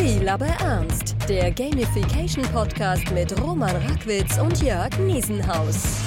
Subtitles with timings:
[0.00, 1.14] Spiel aber ernst.
[1.28, 6.00] Der Gamification Podcast mit Roman Rackwitz und Jörg Niesenhaus.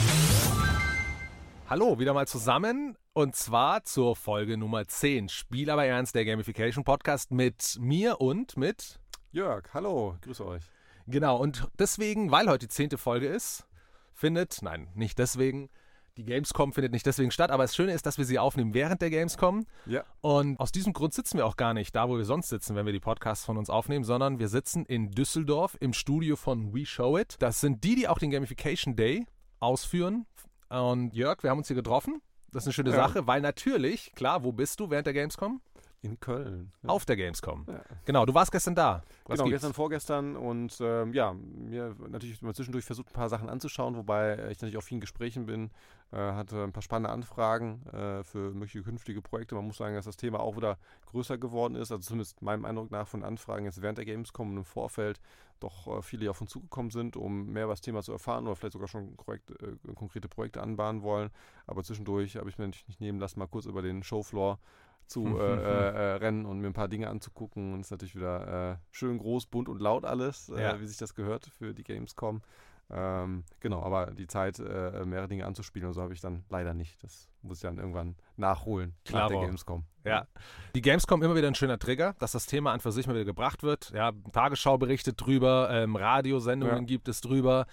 [1.69, 5.29] Hallo, wieder mal zusammen und zwar zur Folge Nummer 10.
[5.29, 9.00] Spiel aber ernst, der Gamification Podcast mit mir und mit
[9.32, 9.65] Jörg.
[9.75, 10.64] Hallo, grüße euch.
[11.05, 13.68] Genau, und deswegen, weil heute die zehnte Folge ist,
[14.15, 15.69] findet, nein, nicht deswegen,
[16.18, 19.02] die Gamescom findet nicht deswegen statt, aber das Schöne ist, dass wir sie aufnehmen während
[19.02, 19.66] der Gamescom.
[19.86, 20.04] Ja.
[20.21, 22.86] Und aus diesem Grund sitzen wir auch gar nicht da, wo wir sonst sitzen, wenn
[22.86, 26.86] wir die Podcasts von uns aufnehmen, sondern wir sitzen in Düsseldorf im Studio von We
[26.86, 27.36] Show It.
[27.39, 29.25] Das sind die, die auch den Gamification Day
[29.60, 30.25] ausführen.
[30.70, 32.22] Und Jörg, wir haben uns hier getroffen.
[32.52, 32.95] Das ist eine schöne Ja.
[32.98, 35.61] Sache, weil natürlich, klar, wo bist du während der Gamescom?
[36.03, 36.70] In Köln.
[36.84, 36.89] Ja.
[36.89, 37.66] Auf der Gamescom.
[37.66, 37.81] Ja.
[38.03, 39.03] Genau, du warst gestern da.
[39.23, 39.62] Was genau, gibt's?
[39.62, 44.34] gestern, vorgestern und ähm, ja, mir natürlich immer zwischendurch versucht, ein paar Sachen anzuschauen, wobei
[44.52, 45.72] ich natürlich auf vielen Gesprächen bin,
[46.12, 49.56] äh, hatte ein paar spannende Anfragen äh, für mögliche künftige Projekte.
[49.56, 52.92] Man muss sagen, dass das Thema auch wieder größer geworden ist, also zumindest meinem Eindruck
[52.92, 55.22] nach von Anfragen jetzt während der Gamescom und im Vorfeld
[55.62, 58.58] doch äh, viele auf uns zugekommen sind, um mehr über das Thema zu erfahren oder
[58.58, 61.30] vielleicht sogar schon korrekt, äh, konkrete Projekte anbahnen wollen.
[61.66, 64.60] Aber zwischendurch habe ich mir natürlich nicht nehmen lassen, mal kurz über den Showfloor
[65.08, 67.73] zu äh, äh, äh, rennen und mir ein paar Dinge anzugucken.
[67.73, 70.80] Und es ist natürlich wieder äh, schön groß, bunt und laut alles, äh, Ja.
[70.80, 72.42] wie sich das gehört für die Gamescom.
[72.90, 76.73] Ähm, genau, aber die Zeit, äh, mehrere Dinge anzuspielen und so habe ich dann leider
[76.73, 77.02] nicht.
[77.02, 79.40] Das muss ich dann irgendwann nachholen nach der.
[79.40, 79.84] Gamescom.
[80.04, 80.28] Ja.
[80.76, 83.26] Die Gamescom immer wieder ein schöner Trigger, dass das Thema an für sich mal wieder
[83.26, 83.92] gebracht wird.
[83.95, 86.84] Ja, Tagesschau berichtet drüber, ähm, Radiosendungen Ja.
[86.86, 87.66] gibt es drüber.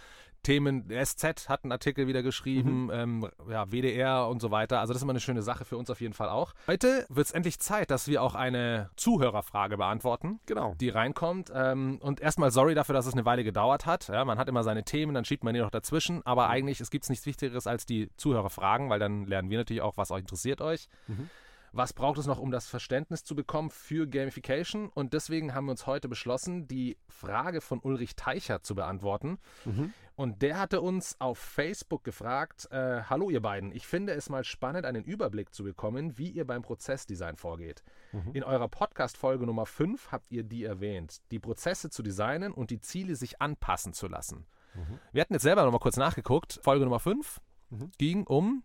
[0.43, 2.91] Themen, SZ hat einen Artikel wieder geschrieben, Mhm.
[2.93, 4.81] ähm, ja, WDR und so weiter.
[4.81, 6.53] Also das ist immer eine schöne Sache für uns auf jeden Fall auch.
[6.67, 10.75] Heute wird es endlich Zeit, dass wir auch eine Zuhörerfrage beantworten Genau.
[10.81, 11.51] die reinkommt.
[11.55, 14.09] Ähm, und erstmal sorry dafür, dass es eine Weile gedauert hat.
[14.09, 16.25] Ja, man hat immer seine Themen, dann schiebt man die noch dazwischen.
[16.25, 19.97] Aber eigentlich, es gibt nichts Wichtigeres als die Zuhörerfragen, weil dann lernen wir natürlich auch,
[19.97, 20.89] was euch interessiert euch.
[21.09, 21.29] Mhm.
[21.73, 24.89] Was braucht es noch, um das Verständnis zu bekommen für Gamification?
[24.89, 29.39] Und deswegen haben wir uns heute beschlossen, die Frage von Ulrich Teicher zu beantworten.
[29.65, 29.93] Mhm.
[30.17, 34.45] Und der hatte uns auf Facebook gefragt, äh, hallo ihr beiden, ich finde es mal
[34.45, 37.83] spannend, einen Überblick zu bekommen, wie ihr beim Prozessdesign vorgeht.
[38.13, 38.33] Mhm.
[38.35, 42.81] In eurer Podcast-Folge Nummer 5 habt ihr die erwähnt, die Prozesse zu designen und die
[42.81, 44.47] Ziele sich anpassen zu lassen.
[44.75, 44.99] Mhm.
[45.13, 46.61] Wir hatten jetzt selber noch mal kurz nachgeguckt.
[46.63, 47.91] Folge Nummer 5 Mhm.
[47.99, 48.65] ging um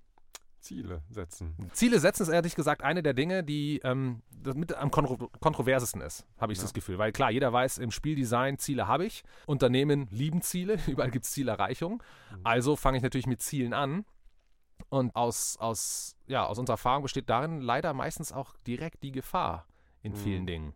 [0.66, 1.56] Ziele setzen.
[1.74, 4.22] Ziele setzen, ist ehrlich gesagt eine der Dinge, die ähm,
[4.56, 6.64] mit am kontro kontroversesten ist, habe ich Ja.
[6.64, 6.98] das Gefühl.
[6.98, 9.24] Weil klar, jeder weiß, im Spieldesign Ziele habe ich.
[9.46, 12.02] Unternehmen lieben Ziele, überall gibt es Zielerreichung.
[12.32, 12.40] Mhm.
[12.44, 14.06] Also fange ich natürlich mit Zielen an.
[14.90, 19.68] Und aus, aus, ja, aus unserer Erfahrung besteht darin leider meistens auch direkt die Gefahr
[20.02, 20.18] in Mhm.
[20.18, 20.74] vielen Dingen.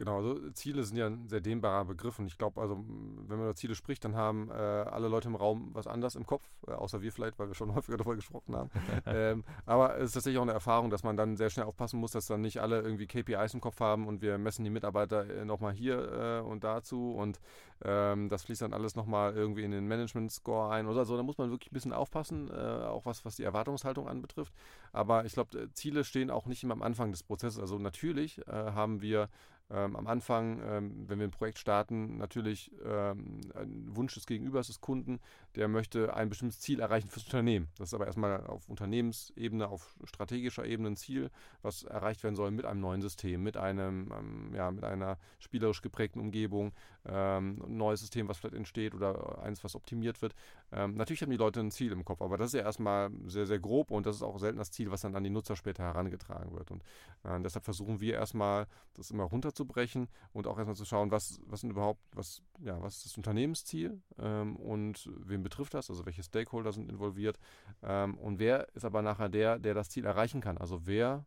[0.00, 2.82] Genau, also Ziele sind ja ein sehr dehnbarer Begriff und ich glaube, also
[3.26, 6.24] wenn man über Ziele spricht, dann haben äh, alle Leute im Raum was anderes im
[6.24, 8.70] Kopf, äh, außer wir vielleicht, weil wir schon häufiger darüber gesprochen haben.
[9.04, 12.12] ähm, aber es ist tatsächlich auch eine Erfahrung, dass man dann sehr schnell aufpassen muss,
[12.12, 15.44] dass dann nicht alle irgendwie KPIs im Kopf haben und wir messen die Mitarbeiter äh,
[15.44, 17.38] nochmal hier äh, und dazu und
[17.84, 21.14] ähm, das fließt dann alles nochmal irgendwie in den Management-Score ein oder so.
[21.18, 24.54] Da muss man wirklich ein bisschen aufpassen, äh, auch was, was die Erwartungshaltung anbetrifft.
[24.94, 27.60] Aber ich glaube, äh, Ziele stehen auch nicht immer am Anfang des Prozesses.
[27.60, 29.28] Also natürlich haben wir
[29.72, 34.66] ähm, am Anfang, ähm, wenn wir ein Projekt starten, natürlich ähm, ein Wunsch des Gegenübers,
[34.66, 35.20] des Kunden,
[35.54, 37.68] der möchte ein bestimmtes Ziel erreichen fürs Unternehmen.
[37.78, 41.30] Das ist aber erstmal auf Unternehmensebene, auf strategischer Ebene ein Ziel,
[41.62, 45.82] was erreicht werden soll mit einem neuen System, mit einem, ähm, ja, mit einer spielerisch
[45.82, 46.72] geprägten Umgebung,
[47.06, 50.34] ähm, ein neues System, was vielleicht entsteht oder eins, was optimiert wird.
[50.72, 53.46] Ähm, natürlich haben die Leute ein Ziel im Kopf, aber das ist ja erstmal sehr,
[53.46, 55.84] sehr grob und das ist auch selten das Ziel, was dann an die Nutzer später
[55.84, 56.70] herangetragen wird.
[56.70, 56.82] Und
[57.24, 59.24] äh, deshalb versuchen wir erstmal, das immer
[59.60, 63.16] runterzubrechen und auch erstmal zu schauen, was, was sind überhaupt, was, ja, was ist das
[63.16, 67.38] Unternehmensziel ähm, und wen betrifft das, also welche Stakeholder sind involviert
[67.82, 70.58] ähm, und wer ist aber nachher der, der das Ziel erreichen kann.
[70.58, 71.26] Also wer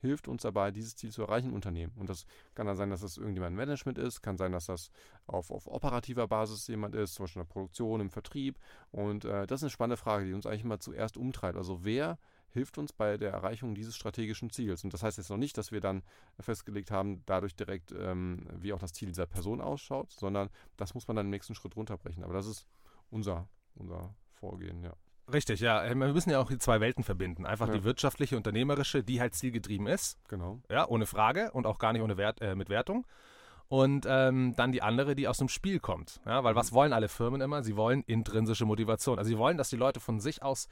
[0.00, 1.94] hilft uns dabei, dieses Ziel zu erreichen im Unternehmen.
[1.96, 4.90] Und das kann dann sein, dass das irgendjemand Management ist, kann sein, dass das
[5.26, 8.58] auf, auf operativer Basis jemand ist, zum Beispiel in der Produktion, im Vertrieb.
[8.90, 11.56] Und äh, das ist eine spannende Frage, die uns eigentlich mal zuerst umtreibt.
[11.56, 12.18] Also wer
[12.54, 14.82] hilft uns bei der Erreichung dieses strategischen Ziels.
[14.84, 16.02] Und das heißt jetzt noch nicht, dass wir dann
[16.40, 21.06] festgelegt haben, dadurch direkt, ähm, wie auch das Ziel dieser Person ausschaut, sondern das muss
[21.06, 22.24] man dann im nächsten Schritt runterbrechen.
[22.24, 22.66] Aber das ist
[23.10, 24.92] unser, unser Vorgehen, ja.
[25.32, 25.82] Richtig, ja.
[25.84, 27.44] Ähm, Wir müssen ja auch die zwei Welten verbinden.
[27.46, 27.74] Einfach Ja.
[27.74, 30.18] die wirtschaftliche, unternehmerische, die halt zielgetrieben ist.
[30.28, 30.60] Genau.
[30.70, 33.06] Ja, ohne Frage und auch gar nicht ohne Wert, äh, mit Wertung.
[33.68, 36.20] Und ähm, dann die andere, die aus dem Spiel kommt.
[36.26, 37.62] Ja, weil was wollen alle Firmen immer?
[37.62, 39.18] Sie wollen intrinsische Motivation.
[39.18, 40.68] Also sie wollen, dass die Leute von sich aus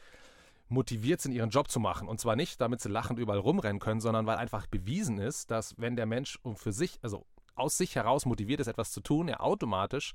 [0.72, 2.08] motiviert sind, ihren Job zu machen.
[2.08, 5.78] Und zwar nicht, damit sie lachend überall rumrennen können, sondern weil einfach bewiesen ist, dass
[5.78, 9.28] wenn der Mensch um für sich, also aus sich heraus motiviert ist, etwas zu tun,
[9.28, 10.14] er automatisch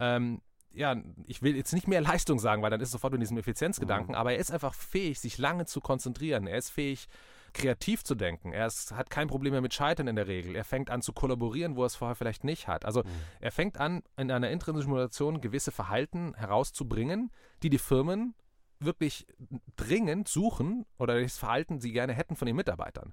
[0.00, 0.40] ähm,
[0.74, 0.96] ja,
[1.26, 4.32] ich will jetzt nicht mehr Leistung sagen, weil dann ist sofort in diesem Effizienzgedanken, aber
[4.32, 6.46] er ist einfach fähig, sich lange zu konzentrieren.
[6.46, 7.08] Er ist fähig,
[7.52, 8.52] kreativ zu denken.
[8.52, 10.56] Er ist, hat kein Problem mehr mit Scheitern in der Regel.
[10.56, 12.84] Er fängt an zu kollaborieren, wo er es vorher vielleicht nicht hat.
[12.84, 13.08] Also mhm.
[13.40, 17.30] er fängt an, in einer intrinsischen Modulation gewisse Verhalten herauszubringen,
[17.62, 18.34] die die Firmen
[18.84, 19.26] wirklich
[19.76, 23.12] dringend suchen oder das Verhalten sie gerne hätten von den Mitarbeitern.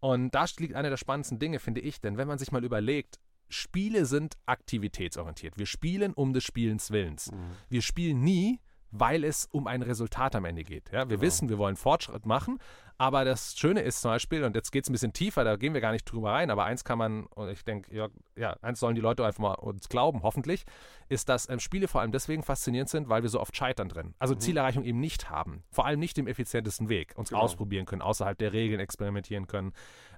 [0.00, 3.20] Und da liegt eine der spannendsten Dinge, finde ich, denn wenn man sich mal überlegt,
[3.48, 5.58] Spiele sind aktivitätsorientiert.
[5.58, 7.30] Wir spielen um des Spielens Willens.
[7.30, 7.50] Mhm.
[7.68, 8.60] Wir spielen nie,
[8.92, 10.90] weil es um ein Resultat am Ende geht.
[10.92, 11.22] Ja, wir genau.
[11.22, 12.58] wissen, wir wollen Fortschritt machen,
[12.98, 15.74] aber das Schöne ist zum Beispiel, und jetzt geht es ein bisschen tiefer, da gehen
[15.74, 18.78] wir gar nicht drüber rein, aber eins kann man, und ich denke, ja, ja, eins
[18.78, 20.64] sollen die Leute einfach mal uns glauben, hoffentlich,
[21.08, 24.14] ist, dass ähm, Spiele vor allem deswegen faszinierend sind, weil wir so oft scheitern drin.
[24.18, 24.40] Also mhm.
[24.40, 25.64] Zielerreichung eben nicht haben.
[25.70, 27.14] Vor allem nicht im effizientesten Weg.
[27.16, 27.40] Uns genau.
[27.40, 29.72] ausprobieren können, außerhalb der Regeln experimentieren können,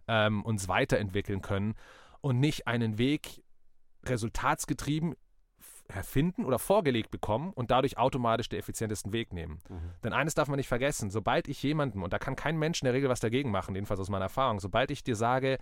[0.09, 1.77] ähm, uns weiterentwickeln können
[2.21, 3.43] und nicht einen Weg
[4.05, 5.15] resultatsgetrieben
[5.89, 9.61] erfinden oder vorgelegt bekommen und dadurch automatisch den effizientesten Weg nehmen.
[9.69, 9.91] Mhm.
[10.03, 12.87] Denn eines darf man nicht vergessen, sobald ich jemanden, und da kann kein Mensch in
[12.87, 15.59] der Regel was dagegen machen, jedenfalls aus meiner Erfahrung, sobald ich dir sage,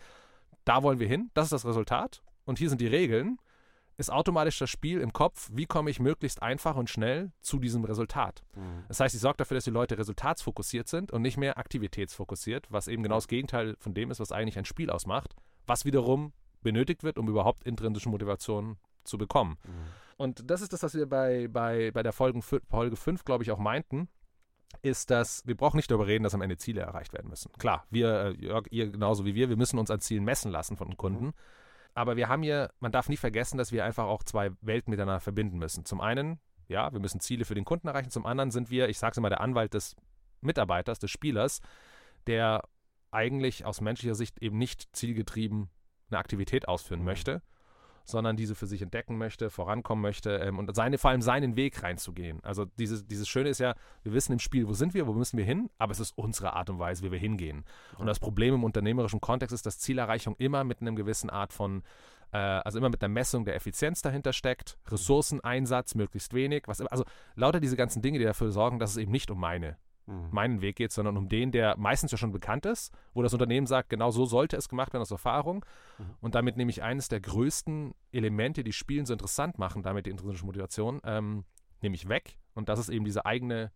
[0.64, 3.38] da wollen wir hin, das ist das Resultat und hier sind die Regeln,
[3.96, 7.84] ist automatisch das Spiel im Kopf, wie komme ich möglichst einfach und schnell zu diesem
[7.84, 8.42] Resultat.
[8.54, 8.84] Mhm.
[8.88, 12.88] Das heißt, ich sorge dafür, dass die Leute resultatsfokussiert sind und nicht mehr aktivitätsfokussiert, was
[12.88, 15.34] eben genau das Gegenteil von dem ist, was eigentlich ein Spiel ausmacht,
[15.66, 16.32] was wiederum
[16.62, 19.58] benötigt wird, um überhaupt intrinsische Motivation zu bekommen.
[19.64, 19.70] Mhm.
[20.22, 23.50] Und das ist das, was wir bei, bei, bei der Folge, Folge 5, glaube ich,
[23.50, 24.08] auch meinten
[24.80, 27.50] ist, dass wir brauchen nicht darüber reden, dass am Ende Ziele erreicht werden müssen.
[27.58, 30.76] Klar, wir, äh, Jörg, ihr genauso wie wir, wir müssen uns an Zielen messen lassen
[30.76, 31.26] von den Kunden.
[31.26, 31.32] Mhm.
[31.94, 35.18] Aber wir haben hier, man darf nie vergessen, dass wir einfach auch zwei Welten miteinander
[35.18, 35.84] verbinden müssen.
[35.84, 36.38] Zum einen,
[36.68, 38.10] ja, wir müssen Ziele für den Kunden erreichen.
[38.10, 39.96] Zum anderen sind wir, ich sage es immer, der Anwalt des
[40.40, 41.60] Mitarbeiters, des Spielers,
[42.28, 42.62] der
[43.10, 45.68] eigentlich aus menschlicher Sicht eben nicht zielgetrieben
[46.10, 47.06] eine Aktivität ausführen mhm.
[47.06, 47.42] möchte,
[48.04, 51.82] sondern diese für sich entdecken möchte, vorankommen möchte ähm, und seine, vor allem seinen Weg
[51.82, 52.40] reinzugehen.
[52.42, 55.36] Also dieses, dieses Schöne ist ja, wir wissen im Spiel, wo sind wir, wo müssen
[55.36, 57.64] wir hin, aber es ist unsere Art und Weise, wie wir hingehen.
[57.98, 61.82] Und das Problem im unternehmerischen Kontext ist, dass Zielerreichung immer mit einem gewissen Art von
[62.32, 67.04] äh, also immer mit der Messung der Effizienz dahinter steckt, Ressourceneinsatz möglichst wenig, was also
[67.34, 69.76] lauter diese ganzen Dinge, die dafür sorgen, dass es eben nicht um meine
[70.12, 70.28] mhm.
[70.30, 73.66] meinen Weg geht, sondern um den, der meistens ja schon bekannt ist, wo das Unternehmen
[73.66, 75.64] sagt, genau so sollte es gemacht werden aus Erfahrung.
[75.98, 76.04] Mhm.
[76.20, 80.10] Und damit nehme ich eines der größten Elemente, die Spielen so interessant machen, damit die
[80.10, 81.44] intrinsische Motivation, ähm,
[81.80, 82.38] nehme ich weg.
[82.54, 83.72] Und das ist eben diese eigene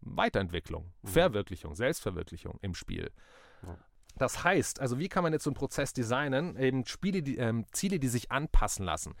[0.00, 1.08] Weiterentwicklung, mhm.
[1.08, 3.10] Verwirklichung, Selbstverwirklichung im Spiel.
[3.62, 3.78] Ja.
[4.16, 6.56] Das heißt, also wie kann man jetzt so einen Prozess designen?
[6.56, 9.14] Eben Spiele, die, ähm, Ziele, die sich anpassen lassen.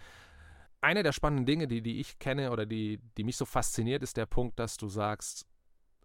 [0.80, 4.16] Eine der spannenden Dinge, die, die ich kenne oder die, die mich so fasziniert, ist
[4.16, 5.46] der Punkt, dass du sagst,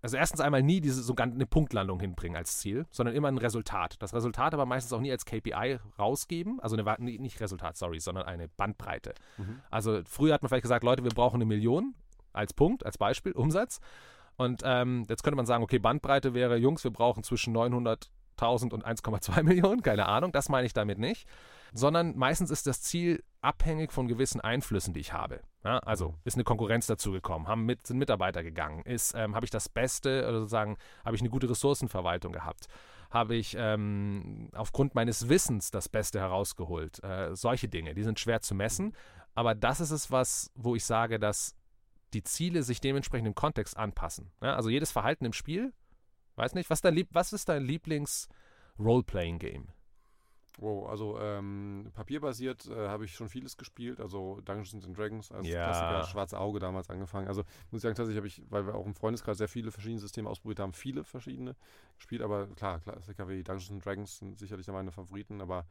[0.01, 4.01] also erstens einmal nie diese so eine Punktlandung hinbringen als Ziel, sondern immer ein Resultat.
[4.01, 8.25] Das Resultat aber meistens auch nie als KPI rausgeben, also eine, nicht Resultat, sorry, sondern
[8.25, 9.13] eine Bandbreite.
[9.37, 9.61] Mhm.
[9.69, 11.95] Also früher hat man vielleicht gesagt, Leute, wir brauchen eine Million
[12.31, 13.79] als Punkt, als Beispiel, Umsatz.
[14.37, 17.53] Und ähm, jetzt könnte man sagen, okay, Bandbreite wäre, Jungs, wir brauchen zwischen
[18.39, 21.27] 900.000 und 1,2 Millionen, keine Ahnung, das meine ich damit nicht
[21.73, 25.41] sondern meistens ist das Ziel abhängig von gewissen Einflüssen, die ich habe.
[25.63, 30.25] Ja, also ist eine Konkurrenz dazugekommen, mit, sind Mitarbeiter gegangen, ähm, habe ich das Beste,
[30.27, 32.67] oder sozusagen, habe ich eine gute Ressourcenverwaltung gehabt,
[33.09, 37.03] habe ich ähm, aufgrund meines Wissens das Beste herausgeholt.
[37.03, 38.95] Äh, solche Dinge, die sind schwer zu messen,
[39.35, 41.55] aber das ist es, was, wo ich sage, dass
[42.13, 44.31] die Ziele sich dementsprechend im Kontext anpassen.
[44.41, 45.73] Ja, also jedes Verhalten im Spiel,
[46.39, 49.67] weiß nicht, was, dein was ist dein Lieblings-Roleplaying-Game?
[50.61, 55.47] Wow, also ähm, papierbasiert äh, habe ich schon vieles gespielt, also Dungeons and Dragons als
[55.47, 55.63] ja.
[55.63, 57.29] Klassiker, Schwarze Auge damals angefangen.
[57.29, 60.01] Also muss ich sagen, tatsächlich habe ich, weil wir auch im Freundeskreis sehr viele verschiedene
[60.01, 61.55] Systeme ausprobiert haben, viele verschiedene
[61.95, 65.65] gespielt, aber klar, Klassiker wie Dungeons and Dragons sind sicherlich meine Favoriten, aber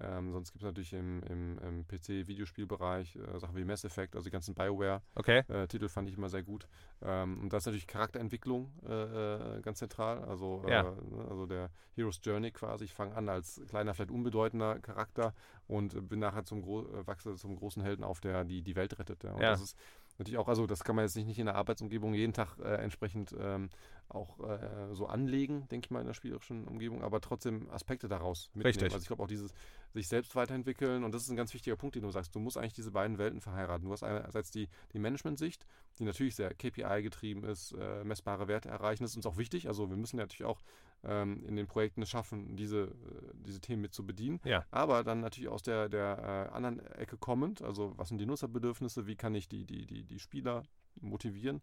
[0.00, 4.24] ähm, sonst gibt es natürlich im, im, im PC-Videospielbereich äh, Sachen wie Mass Effect, also
[4.24, 5.88] die ganzen Bioware-Titel okay.
[5.88, 6.66] fand ich immer sehr gut.
[7.02, 10.24] Ähm, und da ist natürlich Charakterentwicklung äh, äh ganz zentral.
[10.24, 10.80] Also, ja.
[10.80, 12.86] äh, ne, also der Hero's Journey quasi.
[12.86, 15.34] Ich fange an als kleiner, vielleicht unbedeutender Charakter
[15.66, 18.98] und bin nachher zum Gro äh, wachse zum großen Helden auf, der die, die Welt
[18.98, 19.24] rettet.
[19.24, 19.32] Ja.
[19.32, 19.50] Und ja.
[19.50, 19.76] das ist
[20.18, 22.76] natürlich auch, also das kann man jetzt nicht, nicht in der Arbeitsumgebung jeden Tag äh,
[22.76, 23.68] entsprechend ähm,
[24.14, 28.50] auch äh, so anlegen, denke ich mal, in der spielerischen Umgebung, aber trotzdem Aspekte daraus
[28.54, 28.66] mitnehmen.
[28.66, 28.92] Richtig.
[28.92, 29.52] Also ich glaube auch dieses
[29.94, 32.34] sich selbst weiterentwickeln und das ist ein ganz wichtiger Punkt, den du sagst.
[32.34, 33.84] Du musst eigentlich diese beiden Welten verheiraten.
[33.84, 35.66] Du hast einerseits die, die Management-Sicht,
[35.98, 39.02] die natürlich sehr KPI-getrieben ist, äh, messbare Werte erreichen.
[39.02, 39.68] Das ist uns auch wichtig.
[39.68, 40.62] Also wir müssen natürlich auch
[41.04, 42.90] ähm, in den Projekten es schaffen, diese, äh,
[43.34, 44.40] diese Themen mit zu bedienen.
[44.44, 44.64] Ja.
[44.70, 49.06] Aber dann natürlich aus der, der äh, anderen Ecke kommend, also was sind die Nutzerbedürfnisse,
[49.06, 50.62] wie kann ich die, die, die, die Spieler
[51.00, 51.62] motivieren,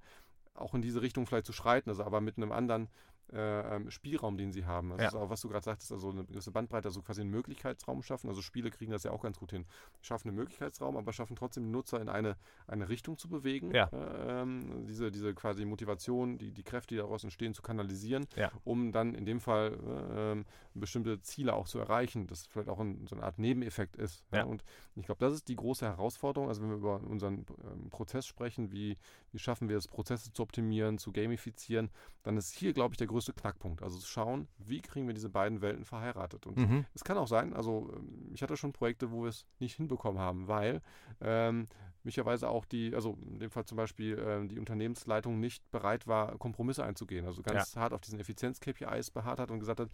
[0.59, 2.87] auch in diese Richtung vielleicht zu schreiten, also aber mit einem anderen
[3.33, 4.89] äh, ähm, Spielraum, den sie haben.
[4.98, 5.19] Das Ja.
[5.19, 8.29] auch, was du gerade sagtest, also eine gewisse Bandbreite, also quasi einen Möglichkeitsraum schaffen.
[8.29, 9.65] Also Spiele kriegen das ja auch ganz gut hin.
[10.01, 12.36] Schaffen einen Möglichkeitsraum, aber schaffen trotzdem den Nutzer in eine,
[12.67, 13.74] eine Richtung zu bewegen.
[13.74, 13.89] Ja.
[13.93, 18.51] Äh, ähm, diese, diese quasi Motivation, die, die Kräfte, die daraus entstehen, zu kanalisieren, Ja.
[18.63, 20.43] um dann in dem Fall äh,
[20.74, 22.27] bestimmte Ziele auch zu erreichen.
[22.27, 24.24] Das vielleicht auch ein, so eine Art Nebeneffekt ist.
[24.45, 24.63] Und
[24.95, 26.48] ich glaube, das ist die große Herausforderung.
[26.50, 28.98] Also wenn wir über unseren ähm, Prozess sprechen, wie,
[29.31, 31.89] wie schaffen wir es, Prozesse zu optimieren, zu gamifizieren,
[32.24, 33.83] dann ist hier, glaube ich, der größte Knackpunkt.
[33.83, 36.45] Also zu schauen, wie kriegen wir diese beiden Welten verheiratet.
[36.45, 36.85] Und Mhm.
[36.93, 40.19] es kann auch sein, also ähm, ich hatte schon Projekte, wo wir es nicht hinbekommen
[40.19, 40.81] haben, weil
[41.21, 41.67] ähm,
[42.03, 46.38] möglicherweise auch die, also in dem Fall zum Beispiel ähm, die Unternehmensleitung nicht bereit war,
[46.38, 47.25] Kompromisse einzugehen.
[47.25, 49.89] Also ganz hart auf diesen Effizienz-KPIs beharrt hat und gesagt hat,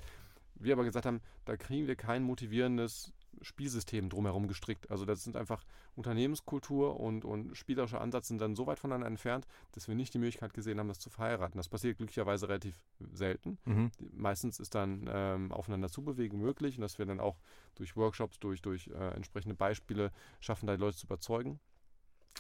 [0.55, 3.12] wir aber gesagt haben, da kriegen wir kein motivierendes
[3.42, 4.89] Spielsystem drumherum gestrickt.
[4.92, 5.63] Also das sind einfach
[5.96, 10.20] Unternehmenskultur und, und spielerischer Ansatz sind dann so weit voneinander entfernt, dass wir nicht die
[10.20, 11.58] Möglichkeit gesehen haben, das zu verheiraten.
[11.58, 12.75] Das passiert glücklicherweise relativ
[13.13, 13.58] selten.
[13.65, 13.92] Mhm.
[14.12, 17.38] Meistens ist dann ähm, aufeinander zubewegen möglich und dass wir dann auch
[17.75, 21.60] durch Workshops, durch, durch äh, entsprechende Beispiele schaffen, da die Leute zu überzeugen.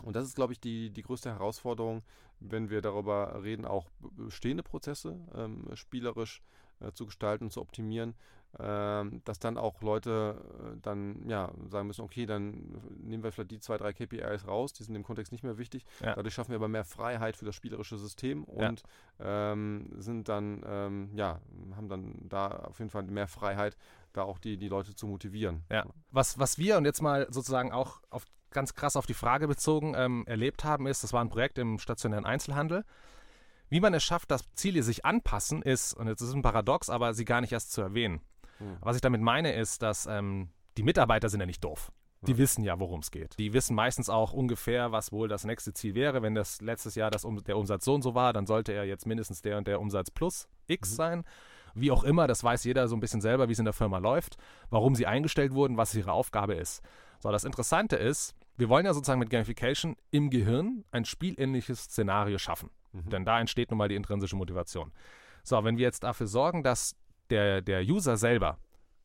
[0.03, 2.03] Und das ist, glaube ich, die, die größte Herausforderung,
[2.39, 6.41] wenn wir darüber reden, auch bestehende Prozesse ähm, spielerisch
[6.79, 8.15] äh, zu gestalten, zu optimieren,
[8.59, 10.41] ähm, dass dann auch Leute
[10.75, 14.71] äh, dann ja sagen müssen, okay, dann nehmen wir vielleicht die zwei, drei KPIs raus,
[14.73, 15.85] die sind im Kontext nicht mehr wichtig.
[16.01, 16.15] Ja.
[16.15, 18.69] Dadurch schaffen wir aber mehr Freiheit für das spielerische System Ja.
[18.69, 18.83] und
[19.19, 21.41] ähm, sind dann, ähm, ja,
[21.75, 23.75] haben dann da auf jeden Fall mehr Freiheit,
[24.13, 25.63] da auch die, die Leute zu motivieren.
[25.69, 25.85] Ja.
[26.11, 29.93] Was, was wir und jetzt mal sozusagen auch auf, ganz krass auf die Frage bezogen
[29.97, 32.85] ähm, erlebt haben, ist, das war ein Projekt im stationären Einzelhandel.
[33.69, 36.89] Wie man es schafft, dass Ziele sich anpassen, ist, und jetzt ist es ein Paradox,
[36.89, 38.21] aber sie gar nicht erst zu erwähnen.
[38.59, 38.77] Hm.
[38.81, 41.91] Was ich damit meine, ist, dass ähm, die Mitarbeiter sind ja nicht doof.
[42.21, 42.37] Die Ja.
[42.37, 43.37] wissen ja, worum es geht.
[43.37, 46.21] Die wissen meistens auch ungefähr, was wohl das nächste Ziel wäre.
[46.21, 48.85] Wenn das letztes Jahr das, um, der Umsatz so und so war, dann sollte er
[48.85, 50.95] jetzt mindestens der und der Umsatz plus X Mhm.
[50.95, 51.23] sein.
[51.75, 53.97] Wie auch immer, das weiß jeder so ein bisschen selber, wie es in der Firma
[53.97, 54.37] läuft,
[54.69, 56.81] warum sie eingestellt wurden, was ihre Aufgabe ist.
[57.19, 62.37] So, das Interessante ist, wir wollen ja sozusagen mit Gamification im Gehirn ein spielähnliches Szenario
[62.37, 62.69] schaffen.
[63.03, 63.09] Mhm.
[63.09, 64.91] Denn da entsteht nun mal die intrinsische Motivation.
[65.43, 66.95] So, wenn wir jetzt dafür sorgen, dass
[67.29, 68.57] der, der User selber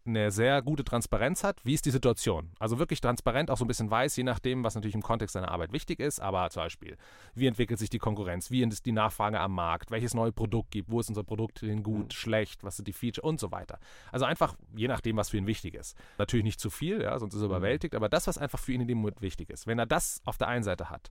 [0.06, 2.50] eine sehr gute Transparenz hat, wie ist die Situation?
[2.59, 5.50] Also wirklich transparent auch so ein bisschen weiß, je nachdem, was natürlich im Kontext seiner
[5.50, 6.97] Arbeit wichtig ist, aber zum Beispiel,
[7.35, 10.90] wie entwickelt sich die Konkurrenz, wie ist die Nachfrage am Markt, welches neue Produkt gibt,
[10.90, 12.11] wo ist unser Produkt denn gut, Mhm.
[12.12, 13.78] schlecht, was sind die Feature und so weiter.
[14.11, 15.94] Also einfach je nachdem, was für ihn wichtig ist.
[16.16, 17.56] Natürlich nicht zu viel, ja, sonst ist er Mhm.
[17.56, 19.66] überwältigt, aber das, was einfach für ihn in dem Moment wichtig ist.
[19.66, 21.11] Wenn er das auf der einen Seite hat,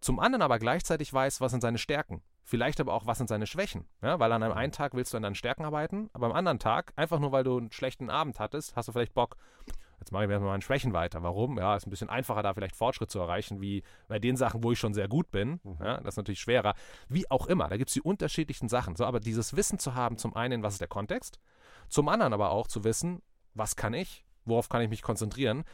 [0.00, 2.22] zum anderen aber gleichzeitig weiß, was sind seine Stärken.
[2.42, 3.86] Vielleicht aber auch, was sind seine Schwächen.
[4.02, 6.58] Ja, weil an einem einen Tag willst du an deinen Stärken arbeiten, aber am anderen
[6.58, 9.36] Tag, einfach nur weil du einen schlechten Abend hattest, hast du vielleicht Bock,
[10.00, 11.22] jetzt mache ich mir mal meinen Schwächen weiter.
[11.22, 11.58] Warum?
[11.58, 14.72] Ja, ist ein bisschen einfacher, da vielleicht Fortschritt zu erreichen, wie bei den Sachen, wo
[14.72, 15.60] ich schon sehr gut bin.
[15.62, 15.76] Mhm.
[15.80, 16.74] Ja, das ist natürlich schwerer.
[17.08, 18.96] Wie auch immer, da gibt es die unterschiedlichsten Sachen.
[18.96, 21.38] So, aber dieses Wissen zu haben, zum einen, was ist der Kontext,
[21.88, 23.20] zum anderen aber auch zu wissen,
[23.54, 25.64] was kann ich, worauf kann ich mich konzentrieren.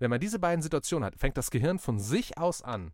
[0.00, 2.92] Wenn man diese beiden Situationen hat, fängt das Gehirn von sich aus an,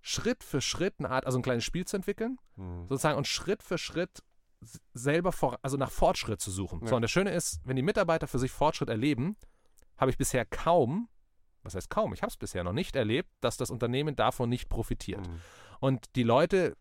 [0.00, 2.86] Schritt für Schritt eine Art, also ein kleines Spiel zu entwickeln, Mhm.
[2.88, 4.22] sozusagen und Schritt für Schritt
[4.92, 6.80] selber vor, also nach Fortschritt zu suchen.
[6.82, 6.88] Ja.
[6.88, 9.36] So, und das Schöne ist, wenn die Mitarbeiter für sich Fortschritt erleben,
[9.96, 11.08] habe ich bisher kaum,
[11.62, 14.68] was heißt kaum, ich habe es bisher noch nicht erlebt, dass das Unternehmen davon nicht
[14.68, 15.26] profitiert.
[15.28, 15.40] Mhm.
[15.80, 16.76] Und die Leute,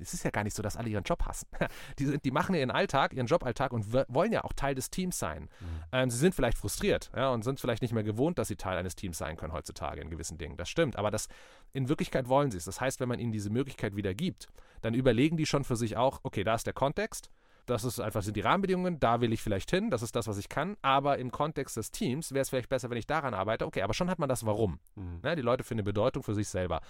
[0.00, 1.46] es ist ja gar nicht so, dass alle ihren Job hassen.
[1.98, 5.18] Die, sind, die machen ihren Alltag, ihren Joballtag und wollen ja auch Teil des Teams
[5.18, 5.44] sein.
[5.60, 5.66] Mhm.
[5.92, 8.78] Ähm, sie sind vielleicht frustriert ja, und sind vielleicht nicht mehr gewohnt, dass sie Teil
[8.78, 10.56] eines Teams sein können heutzutage in gewissen Dingen.
[10.56, 11.28] Das stimmt, aber das,
[11.72, 12.64] in Wirklichkeit wollen sie es.
[12.64, 14.48] Das heißt, wenn man ihnen diese Möglichkeit wieder gibt,
[14.82, 17.30] dann überlegen die schon für sich auch, okay, da ist der Kontext,
[17.68, 20.38] das ist einfach sind die Rahmenbedingungen, da will ich vielleicht hin, das ist das, was
[20.38, 23.66] ich kann, aber im Kontext des Teams wäre es vielleicht besser, wenn ich daran arbeite.
[23.66, 24.80] Okay, aber schon hat man das Warum.
[24.94, 25.20] Mhm.
[25.22, 25.36] Ne?
[25.36, 26.80] Die Leute finden Bedeutung für sich selber.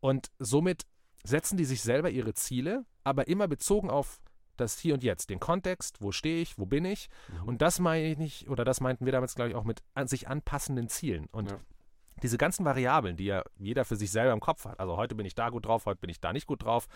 [0.00, 0.84] Und somit
[1.24, 4.20] setzen die sich selber ihre Ziele, aber immer bezogen auf
[4.56, 7.08] das Hier und Jetzt, den Kontext, wo stehe ich, wo bin ich.
[7.42, 7.48] Mhm.
[7.48, 10.08] Und das meine ich nicht, oder das meinten wir damals, glaube ich, auch mit an
[10.08, 11.26] sich anpassenden Zielen.
[11.30, 11.60] Und Ja.
[12.22, 14.80] diese ganzen Variablen, die ja jeder für sich selber im Kopf hat.
[14.80, 16.88] Also heute bin ich da gut drauf, heute bin ich da nicht gut drauf.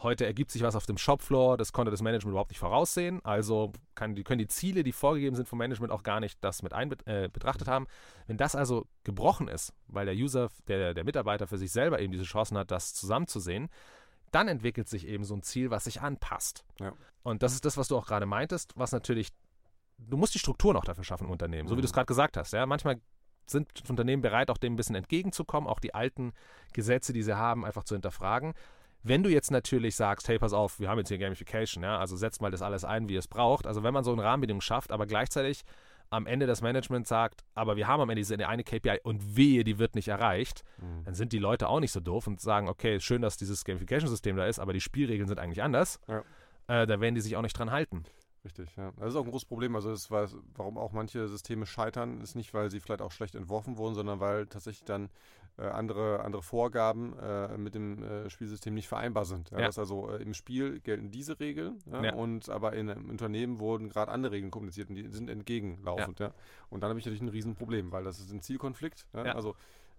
[0.00, 3.24] Heute ergibt sich was auf dem Shopfloor, das konnte das Management überhaupt nicht voraussehen.
[3.24, 6.62] Also kann, die, können die Ziele, die vorgegeben sind vom Management, auch gar nicht das
[6.62, 7.86] mit ein, äh, betrachtet haben.
[8.26, 12.12] Wenn das also gebrochen ist, weil der User, der, der Mitarbeiter für sich selber eben
[12.12, 13.68] diese Chancen hat, das zusammenzusehen,
[14.32, 16.64] dann entwickelt sich eben so ein Ziel, was sich anpasst.
[16.80, 16.92] Ja.
[17.22, 19.28] Und das ist das, was du auch gerade meintest, was natürlich,
[19.98, 21.82] du musst die Struktur noch dafür schaffen im Unternehmen, so wie Mhm.
[21.82, 22.52] du es gerade gesagt hast.
[22.52, 23.00] Ja, manchmal
[23.46, 26.32] sind Unternehmen bereit, auch dem ein bisschen entgegenzukommen, auch die alten
[26.72, 28.54] Gesetze, die sie haben, einfach zu hinterfragen.
[29.02, 32.16] Wenn du jetzt natürlich sagst, hey, pass auf, wir haben jetzt hier Gamification, ja, also
[32.16, 33.66] setzt mal das alles ein, wie es braucht.
[33.66, 35.62] Also wenn man so eine Rahmenbedingung schafft, aber gleichzeitig
[36.10, 39.64] am Ende das Management sagt, aber wir haben am Ende diese eine KPI und wehe,
[39.64, 41.04] die wird nicht erreicht, Mhm.
[41.04, 44.36] dann sind die Leute auch nicht so doof und sagen, okay, schön, dass dieses Gamification-System
[44.36, 45.98] da ist, aber die Spielregeln sind eigentlich anders.
[46.06, 46.22] Ja.
[46.68, 48.04] äh, da werden die sich auch nicht dran halten.
[48.44, 48.92] Richtig, ja.
[48.98, 49.74] Das ist auch ein großes Problem.
[49.76, 53.34] Also das war, warum auch manche Systeme scheitern, ist nicht, weil sie vielleicht auch schlecht
[53.36, 55.10] entworfen wurden, sondern weil tatsächlich dann
[55.58, 59.50] äh, andere, andere Vorgaben äh, mit dem äh, Spielsystem nicht vereinbar sind.
[59.50, 59.66] Ja, ja.
[59.66, 63.88] Das also äh, im Spiel gelten diese Regeln ja, und aber in einem Unternehmen wurden
[63.88, 66.20] gerade andere Regeln kommuniziert und die sind entgegenlaufend.
[66.20, 66.32] Ja.
[66.70, 69.06] Und dann habe ich natürlich ein Riesenproblem, weil das ist ein Zielkonflikt.
[69.12, 69.54] Also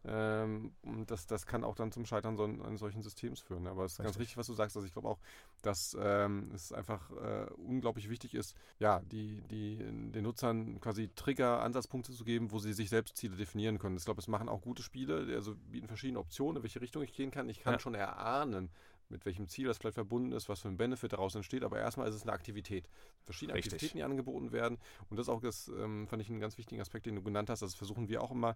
[0.05, 0.73] ähm,
[1.07, 3.67] das, das kann auch dann zum Scheitern so eines solchen Systems führen.
[3.67, 4.05] Aber es ist richtig.
[4.05, 4.75] ganz richtig, was du sagst.
[4.75, 5.19] Also ich glaube auch,
[5.61, 11.61] dass ähm, es einfach äh, unglaublich wichtig ist, ja, die, die, den Nutzern quasi Trigger,
[11.61, 13.97] Ansatzpunkte zu geben, wo sie sich selbst Ziele definieren können.
[13.97, 17.13] Ich glaube, es machen auch gute Spiele, also bieten verschiedene Optionen, in welche Richtung ich
[17.13, 17.47] gehen kann.
[17.49, 17.79] Ich kann ja.
[17.79, 18.69] schon erahnen,
[19.09, 21.63] mit welchem Ziel das vielleicht verbunden ist, was für ein Benefit daraus entsteht.
[21.63, 22.89] Aber erstmal ist es eine Aktivität.
[23.23, 23.73] Verschiedene Richtig.
[23.73, 24.77] Aktivitäten, die angeboten werden.
[25.09, 27.49] Und das ist auch das, ähm, fand ich einen ganz wichtigen Aspekt, den du genannt
[27.49, 27.61] hast.
[27.61, 28.55] Das versuchen wir auch immer.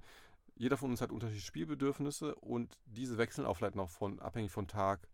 [0.55, 4.67] Jeder von uns hat unterschiedliche Spielbedürfnisse und diese wechseln auch vielleicht noch von, abhängig von
[4.67, 5.07] Tag,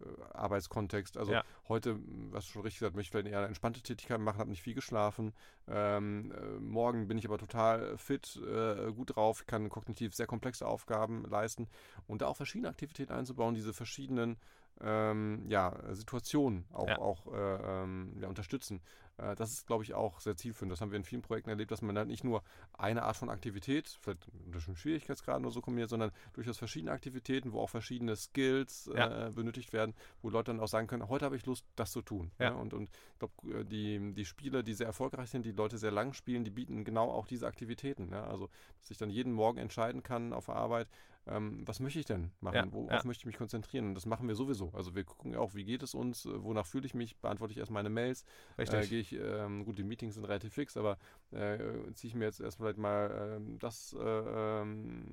[0.00, 1.16] äh, Arbeitskontext.
[1.16, 1.44] Also ja.
[1.68, 1.98] heute,
[2.30, 4.62] was du schon richtig gesagt, möchte ich vielleicht eher eine entspannte Tätigkeit machen, habe nicht
[4.62, 5.32] viel geschlafen.
[5.66, 10.66] Ähm, äh, morgen bin ich aber total fit, äh, gut drauf, kann kognitiv sehr komplexe
[10.66, 11.68] Aufgaben leisten
[12.06, 14.36] und da auch verschiedene Aktivitäten einzubauen, diese verschiedenen
[14.80, 16.98] ähm, ja, Situationen auch, ja.
[16.98, 18.80] auch äh, ähm, ja, unterstützen.
[19.18, 20.72] Äh, das ist, glaube ich, auch sehr zielführend.
[20.72, 22.42] Das haben wir in vielen Projekten erlebt, dass man dann nicht nur
[22.72, 27.60] eine Art von Aktivität, vielleicht unter Schwierigkeitsgraden oder so kombiniert, sondern durchaus verschiedene Aktivitäten, wo
[27.60, 29.26] auch verschiedene Skills ja.
[29.26, 32.02] äh, benötigt werden, wo Leute dann auch sagen können, heute habe ich Lust, das zu
[32.02, 32.30] tun.
[32.38, 32.52] Ja.
[32.52, 35.90] und, und ich glaube, äh, die, die Spiele, die sehr erfolgreich sind, die Leute sehr
[35.90, 38.12] lang spielen, die bieten genau auch diese Aktivitäten.
[38.14, 38.48] Also,
[38.80, 40.88] dass ich dann jeden Morgen entscheiden kann auf Arbeit,
[41.30, 42.54] ähm, was möchte ich denn machen?
[42.56, 43.02] Ja, Worauf ja.
[43.04, 43.88] möchte ich mich konzentrieren?
[43.88, 44.70] Und das machen wir sowieso.
[44.74, 47.58] Also wir gucken auch, wie geht es uns, äh, wonach fühle ich mich, beantworte ich
[47.58, 48.24] erst meine Mails.
[48.58, 48.78] Richtig.
[48.78, 50.98] Äh, Gehe ich, ähm, gut, die Meetings sind relativ fix, aber
[51.30, 51.58] äh,
[51.94, 55.04] ziehe ich mir jetzt erst vielleicht mal ähm, das, äh, ähm,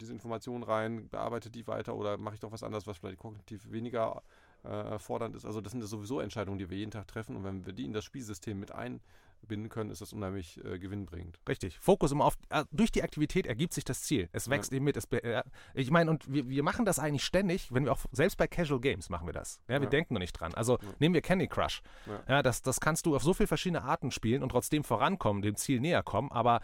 [0.00, 3.70] diese Informationen rein, bearbeite die weiter oder mache ich doch was anderes, was vielleicht kognitiv
[3.70, 4.22] weniger
[4.64, 5.44] äh, fordernd ist.
[5.44, 7.84] Also das sind ja sowieso Entscheidungen, die wir jeden Tag treffen und wenn wir die
[7.84, 9.00] in das Spielsystem mit ein
[9.46, 11.38] binden können, ist das unheimlich äh, gewinnbringend.
[11.48, 11.78] Richtig.
[11.78, 14.28] Fokus immer auf, äh, durch die Aktivität ergibt sich das Ziel.
[14.32, 14.76] Es wächst ja.
[14.76, 14.96] eben mit.
[14.96, 15.42] Es, äh,
[15.74, 18.80] ich meine, und wir, wir machen das eigentlich ständig, wenn wir auch, selbst bei Casual
[18.80, 19.60] Games machen wir das.
[19.68, 19.90] Ja, wir ja.
[19.90, 20.54] denken noch nicht dran.
[20.54, 21.82] Also nehmen wir Candy Crush.
[22.28, 22.42] Ja.
[22.42, 25.80] das, das kannst du auf so viele verschiedene Arten spielen und trotzdem vorankommen, dem Ziel
[25.80, 26.60] näher kommen, aber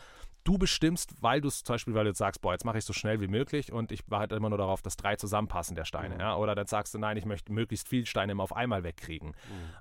[0.46, 2.82] du bestimmst, weil du es zum Beispiel, weil du jetzt sagst, boah, jetzt mache ich
[2.82, 5.76] es so schnell wie möglich und ich warte halt immer nur darauf, dass drei zusammenpassen
[5.76, 6.14] der Steine.
[6.14, 6.20] Mhm.
[6.20, 6.36] Ja?
[6.36, 9.28] Oder dann sagst du, nein, ich möchte möglichst viele Steine immer auf einmal wegkriegen.
[9.28, 9.34] Mhm.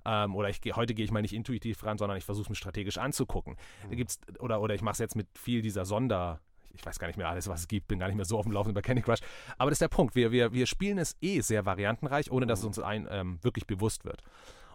[0.06, 2.56] Ähm, oder ich heute gehe ich mal nicht intuitiv ran, sondern ich versuche es mir
[2.56, 3.54] strategisch anzugucken.
[3.84, 3.89] Mhm.
[3.89, 6.39] Da gibt's, oder, oder ich mache es jetzt mit viel dieser Sonder-
[6.74, 8.44] ich weiß gar nicht mehr alles, was es gibt, bin gar nicht mehr so auf
[8.44, 9.20] dem Laufenden bei Candy Crush.
[9.58, 10.13] Aber das ist der Punkt.
[10.13, 12.68] Wir, wir, wir spielen es eh sehr variantenreich, ohne dass es mhm.
[12.68, 14.22] uns ein, ähm, wirklich bewusst wird.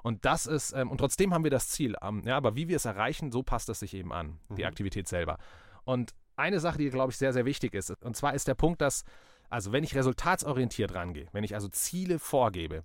[0.02, 1.96] Und das ist, ähm, und trotzdem haben wir das Ziel.
[2.00, 4.68] Ähm, ja, aber wie wir es erreichen, so passt es sich eben an, die mhm.
[4.68, 5.36] Aktivität selber.
[5.84, 7.90] Und eine Sache, die, glaube ich, sehr, sehr wichtig ist.
[8.02, 9.04] Und zwar ist der Punkt, dass,
[9.48, 12.82] also wenn ich resultatsorientiert rangehe, wenn ich also Ziele vorgebe,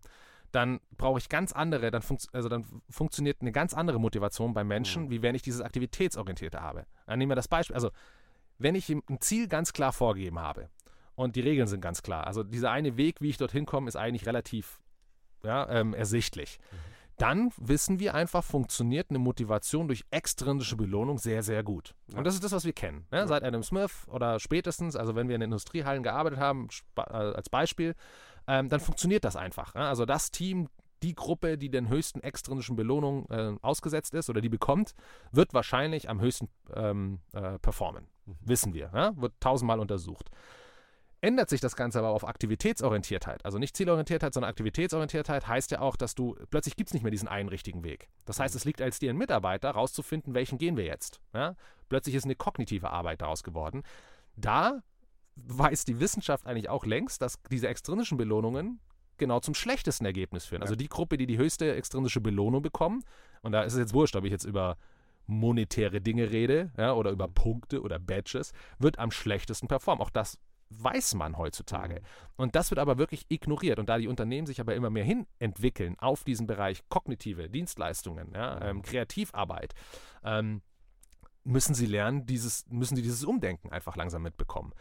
[0.51, 4.67] dann brauche ich ganz andere, dann, funkt, also dann funktioniert eine ganz andere Motivation beim
[4.67, 5.09] Menschen, mhm.
[5.09, 6.85] wie wenn ich dieses Aktivitätsorientierte habe.
[7.07, 7.91] Dann nehmen wir das Beispiel, also
[8.57, 10.69] wenn ich ein Ziel ganz klar vorgegeben habe
[11.15, 13.97] und die Regeln sind ganz klar, also dieser eine Weg, wie ich dorthin komme, ist
[13.97, 14.79] eigentlich relativ
[15.43, 16.59] ja, ähm, ersichtlich.
[16.71, 21.95] Mhm dann wissen wir einfach, funktioniert eine Motivation durch extrinsische Belohnung sehr, sehr gut.
[22.11, 22.17] Ja.
[22.17, 23.07] Und das ist das, was wir kennen.
[23.11, 23.19] Ne?
[23.19, 23.27] Ja.
[23.27, 27.95] Seit Adam Smith oder spätestens, also wenn wir in Industriehallen gearbeitet haben, äh, als Beispiel,
[28.47, 29.73] ähm, dann funktioniert das einfach.
[29.75, 29.87] Ne?
[29.87, 30.67] Also das Team,
[31.03, 34.93] die Gruppe, die den höchsten extrinsischen Belohnungen äh, ausgesetzt ist oder die bekommt,
[35.31, 38.07] wird wahrscheinlich am höchsten ähm, äh, performen.
[38.25, 38.35] Mhm.
[38.41, 38.89] Wissen wir.
[38.91, 39.13] Ne?
[39.15, 40.29] Wird tausendmal untersucht
[41.25, 43.43] ändert sich das Ganze aber auf Aktivitätsorientiertheit.
[43.43, 47.11] Also nicht Zielorientiertheit, sondern Aktivitätsorientiertheit heißt ja auch, dass du plötzlich gibt es nicht mehr
[47.11, 48.09] diesen einen richtigen Weg.
[48.25, 51.19] Das heißt, es liegt als dir ein Mitarbeiter, rauszufinden, welchen gehen wir jetzt.
[51.33, 51.55] Ja?
[51.89, 53.81] Plötzlich ist eine kognitive Arbeit daraus geworden.
[54.35, 54.83] Da
[55.35, 58.79] weiß die Wissenschaft eigentlich auch längst, dass diese extrinsischen Belohnungen
[59.17, 60.61] genau zum schlechtesten Ergebnis führen.
[60.61, 63.03] Also die Gruppe, die die höchste extrinsische Belohnung bekommen,
[63.41, 64.77] und da ist es jetzt wurscht, ob ich jetzt über
[65.27, 70.03] monetäre Dinge rede ja, oder über Punkte oder Badges, wird am schlechtesten performen.
[70.03, 70.37] Auch das
[70.69, 71.95] weiß man heutzutage.
[71.95, 72.05] Mhm.
[72.37, 73.79] Und das wird aber wirklich ignoriert.
[73.79, 78.31] Und da die Unternehmen sich aber immer mehr hin entwickeln auf diesen Bereich kognitive Dienstleistungen,
[78.33, 78.81] ja, ähm.
[78.81, 79.73] Kreativarbeit,
[80.23, 80.61] ähm,
[81.43, 84.73] müssen sie lernen, dieses, müssen sie dieses Umdenken einfach langsam mitbekommen.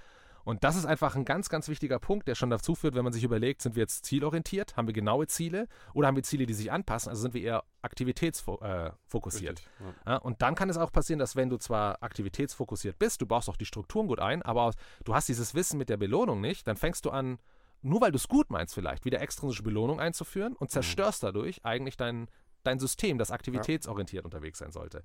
[0.45, 3.13] Und das ist einfach ein ganz, ganz wichtiger Punkt, der schon dazu führt, wenn man
[3.13, 6.53] sich überlegt, sind wir jetzt zielorientiert, haben wir genaue Ziele oder haben wir Ziele, die
[6.53, 9.61] sich anpassen, also sind wir eher aktivitätsfokussiert.
[9.61, 10.13] Äh, ja.
[10.13, 13.49] Ja, und dann kann es auch passieren, dass wenn du zwar aktivitätsfokussiert bist, du baust
[13.49, 14.73] auch die Strukturen gut ein, aber
[15.05, 17.39] du hast dieses Wissen mit der Belohnung nicht, dann fängst du an,
[17.81, 20.73] nur weil du es gut meinst vielleicht, wieder extrinsische Belohnung einzuführen und mhm.
[20.73, 21.29] zerstörst mhm.
[21.29, 22.29] dadurch eigentlich dein,
[22.65, 24.27] dein System, das aktivitätsorientiert ja.
[24.27, 25.05] unterwegs sein sollte.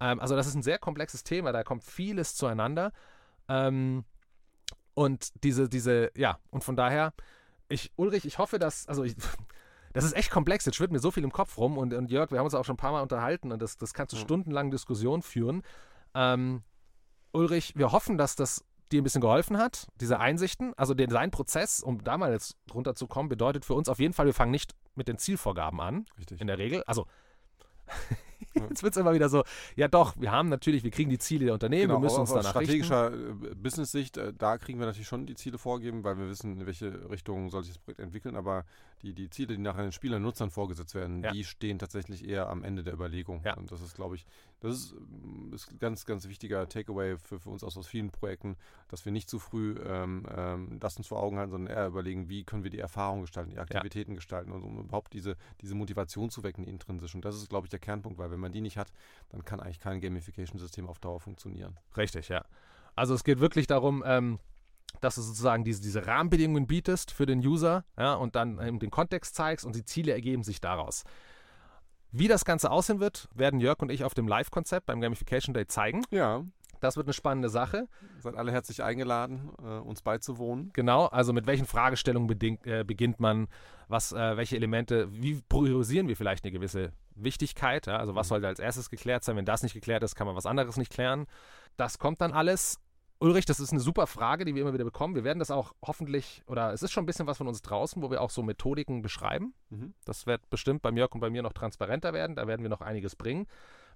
[0.00, 2.92] Ähm, also das ist ein sehr komplexes Thema, da kommt vieles zueinander.
[3.48, 4.04] Ähm,
[4.94, 7.12] und diese, diese, ja, und von daher,
[7.68, 9.14] ich, Ulrich, ich hoffe, dass, also ich,
[9.92, 10.64] das ist echt komplex.
[10.64, 12.64] Jetzt schwirrt mir so viel im Kopf rum und, und Jörg, wir haben uns auch
[12.64, 14.20] schon ein paar Mal unterhalten und das, das kann zu Mhm.
[14.20, 15.62] stundenlangen Diskussionen führen.
[16.14, 16.62] Ähm,
[17.32, 20.74] Ulrich, wir hoffen, dass das dir ein bisschen geholfen hat, diese Einsichten.
[20.76, 24.34] Also der Designprozess, um da mal jetzt runterzukommen, bedeutet für uns auf jeden Fall, wir
[24.34, 26.40] fangen nicht mit den Zielvorgaben an, Richtig.
[26.40, 26.82] in der Regel.
[26.84, 27.06] Also.
[28.68, 29.44] jetzt wird es immer wieder so,
[29.76, 32.50] ja doch, wir haben natürlich, wir kriegen die Ziele der Unternehmen, wir müssen uns danach
[32.50, 36.60] strategischer äh, Business-Sicht, äh, da kriegen wir natürlich schon die Ziele vorgeben, weil wir wissen,
[36.60, 38.64] in welche Richtung soll sich das Projekt entwickeln, aber
[39.02, 41.32] die, die Ziele, die nachher den Spielern und Nutzern vorgesetzt werden, Ja.
[41.32, 43.42] die stehen tatsächlich eher am Ende der Überlegung.
[43.44, 43.56] Ja.
[43.56, 44.26] Und das ist, glaube ich,
[44.60, 48.10] das ist, ähm, ist ein ganz, ganz wichtiger Takeaway für, für uns aus, aus vielen
[48.10, 48.56] Projekten,
[48.88, 52.28] dass wir nicht zu früh ähm, ähm, das uns vor Augen halten, sondern eher überlegen,
[52.28, 56.30] wie können wir die Erfahrung gestalten, die Aktivitäten gestalten und um überhaupt diese, diese Motivation
[56.30, 57.14] zu wecken, die intrinsisch.
[57.14, 58.92] Und das ist, glaube ich, der Kernpunkt, weil wenn man die nicht hat,
[59.30, 61.76] dann kann eigentlich kein Gamification-System auf Dauer funktionieren.
[61.96, 62.44] Richtig, ja.
[62.94, 64.38] Also es geht wirklich darum, ähm,
[65.00, 68.90] dass du sozusagen diese, diese Rahmenbedingungen bietest für den User ja, und dann eben den
[68.90, 71.04] Kontext zeigst und die Ziele ergeben sich daraus.
[72.12, 75.66] Wie das Ganze aussehen wird, werden Jörg und ich auf dem Live-Konzept beim Gamification Day
[75.66, 76.02] zeigen.
[76.10, 76.44] Ja,
[76.80, 77.88] Das wird eine spannende Sache.
[78.18, 80.70] seid alle herzlich eingeladen, äh, uns beizuwohnen.
[80.74, 83.48] Genau, also mit welchen Fragestellungen bedingt, äh, beginnt man,
[83.88, 87.96] was, äh, welche Elemente, wie priorisieren wir vielleicht eine gewisse Wichtigkeit, ja?
[87.96, 90.46] also was sollte als erstes geklärt sein, wenn das nicht geklärt ist, kann man was
[90.46, 91.26] anderes nicht klären.
[91.76, 92.78] Das kommt dann alles.
[93.22, 95.14] Ulrich, das ist eine super Frage, die wir immer wieder bekommen.
[95.14, 98.02] Wir werden das auch hoffentlich, oder es ist schon ein bisschen was von uns draußen,
[98.02, 99.54] wo wir auch so Methodiken beschreiben.
[99.70, 99.94] Mhm.
[100.04, 102.34] Das wird bestimmt bei Jörg und bei mir noch transparenter werden.
[102.34, 103.46] Da werden wir noch einiges bringen.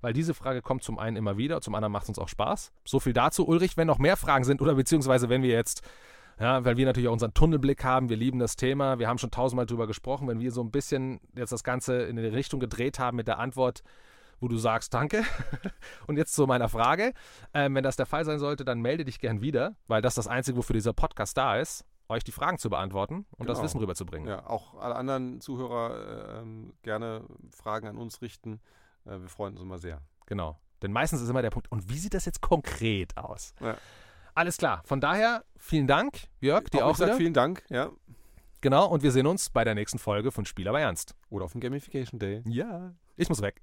[0.01, 2.71] Weil diese Frage kommt zum einen immer wieder, zum anderen macht es uns auch Spaß.
[2.85, 3.49] So viel dazu.
[3.49, 5.83] Ulrich, wenn noch mehr Fragen sind oder beziehungsweise wenn wir jetzt,
[6.39, 9.33] ja, weil wir natürlich auch unseren Tunnelblick haben, wir lieben das Thema, wir haben schon
[9.33, 13.01] tausendmal drüber gesprochen, wenn wir so ein bisschen jetzt das Ganze in die Richtung gedreht
[13.01, 13.83] haben mit der Antwort,
[14.41, 15.23] wo du sagst, danke.
[16.07, 17.13] Und jetzt zu meiner Frage.
[17.55, 20.27] Ähm, wenn das der Fall sein sollte, dann melde dich gern wieder, weil das das
[20.27, 23.65] Einzige, wofür dieser Podcast da ist, euch die Fragen zu beantworten und das Genau.
[23.65, 24.29] Wissen rüberzubringen.
[24.29, 28.61] Ja, auch alle anderen Zuhörer äh, ähm, gerne Fragen an uns richten.
[29.05, 30.01] Äh, wir freuen uns immer sehr.
[30.27, 30.59] Genau.
[30.83, 33.55] Denn meistens ist immer der Punkt, und wie sieht das jetzt konkret aus?
[33.61, 33.77] Ja.
[34.35, 34.83] Alles klar.
[34.85, 37.15] Von daher, vielen Dank, Jörg, dir Auch auch wieder.
[37.17, 37.65] vielen Dank.
[37.71, 37.91] Ja.
[38.61, 41.15] Genau, und wir sehen uns bei der nächsten Folge von Spiel aber ernst.
[41.31, 42.43] Oder auf dem Gamification Day.
[42.47, 42.95] Ja.
[43.17, 43.63] Ich muss weg.